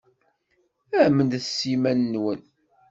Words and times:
Amnet 1.03 1.43
s 1.57 1.59
yiman-nwen. 1.69 2.41